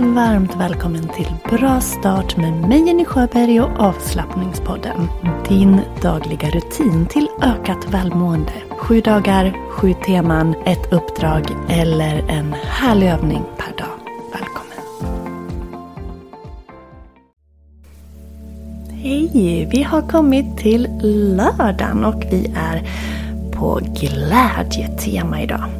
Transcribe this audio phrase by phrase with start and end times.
[0.00, 5.08] Varmt välkommen till Bra start med mig Jenny Sjöberg och avslappningspodden.
[5.48, 8.52] Din dagliga rutin till ökat välmående.
[8.78, 13.98] Sju dagar, sju teman, ett uppdrag eller en härlig övning per dag.
[14.32, 14.78] Välkommen!
[18.90, 19.68] Hej!
[19.72, 20.88] Vi har kommit till
[21.36, 22.88] lördagen och vi är
[23.52, 25.79] på glädjetema idag.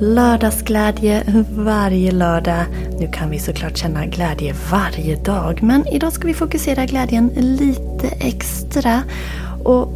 [0.00, 2.64] Lördagsglädje varje lördag.
[3.00, 8.08] Nu kan vi såklart känna glädje varje dag men idag ska vi fokusera glädjen lite
[8.08, 9.02] extra.
[9.64, 9.92] Och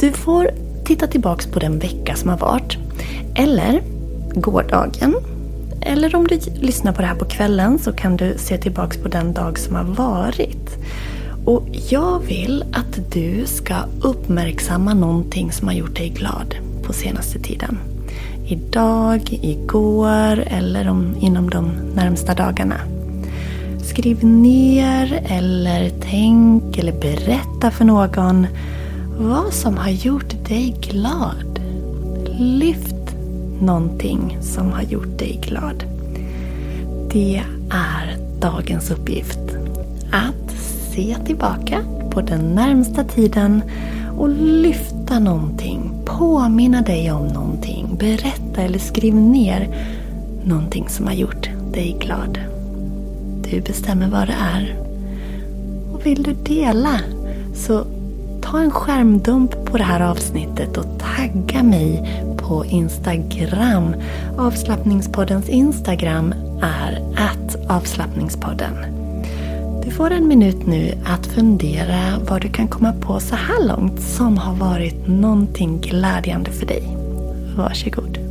[0.00, 0.50] du får
[0.84, 2.76] titta tillbaks på den vecka som har varit.
[3.34, 3.82] Eller
[4.34, 5.14] gårdagen.
[5.80, 9.08] Eller om du lyssnar på det här på kvällen så kan du se tillbaks på
[9.08, 10.76] den dag som har varit.
[11.44, 17.38] Och jag vill att du ska uppmärksamma någonting som har gjort dig glad på senaste
[17.38, 17.78] tiden
[18.46, 22.80] idag, igår eller om, inom de närmsta dagarna.
[23.82, 28.46] Skriv ner eller tänk eller berätta för någon
[29.18, 31.60] vad som har gjort dig glad.
[32.38, 33.16] Lyft
[33.60, 35.84] någonting som har gjort dig glad.
[37.12, 39.38] Det är dagens uppgift.
[40.12, 40.50] Att
[40.94, 41.78] se tillbaka
[42.10, 43.62] på den närmsta tiden
[44.18, 45.85] och lyfta någonting.
[46.06, 47.96] Påminna dig om någonting.
[47.98, 49.68] Berätta eller skriv ner
[50.44, 52.38] någonting som har gjort dig glad.
[53.50, 54.76] Du bestämmer vad det är.
[55.92, 57.00] Och vill du dela
[57.54, 57.84] så
[58.42, 63.94] ta en skärmdump på det här avsnittet och tagga mig på Instagram.
[64.38, 69.05] Avslappningspoddens Instagram är att avslappningspodden.
[69.86, 74.00] Du får en minut nu att fundera vad du kan komma på så här långt
[74.00, 76.96] som har varit någonting glädjande för dig.
[77.56, 78.25] Varsågod.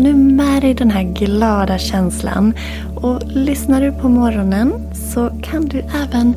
[0.00, 2.54] Ta nu med dig den här glada känslan
[2.96, 6.34] och lyssnar du på morgonen så kan du även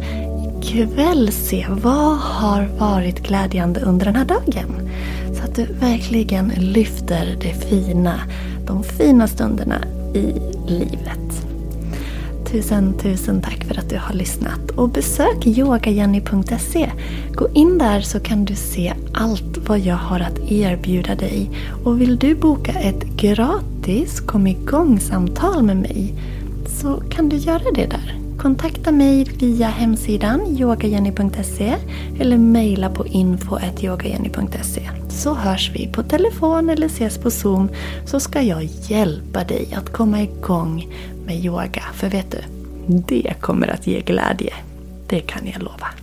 [0.62, 4.89] ikväll se vad har varit glädjande under den här dagen.
[5.33, 8.19] Så att du verkligen lyfter det fina,
[8.68, 9.83] de fina stunderna
[10.13, 10.33] i
[10.68, 11.48] livet.
[12.51, 14.71] Tusen, tusen tack för att du har lyssnat.
[14.75, 16.92] Och besök yogajenny.se.
[17.36, 21.50] Gå in där så kan du se allt vad jag har att erbjuda dig.
[21.84, 26.14] Och vill du boka ett gratis kom igång-samtal med mig
[26.68, 28.20] så kan du göra det där.
[28.38, 31.76] Kontakta mig via hemsidan yogajenny.se
[32.20, 37.70] eller mejla på info.yogajenny.se så hörs vi på telefon eller ses på Zoom
[38.06, 40.88] så ska jag hjälpa dig att komma igång
[41.26, 41.84] med yoga.
[41.94, 42.40] För vet du,
[42.88, 44.54] det kommer att ge glädje.
[45.08, 46.03] Det kan jag lova.